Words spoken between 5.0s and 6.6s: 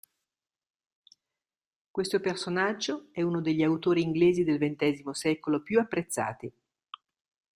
secolo più apprezzati.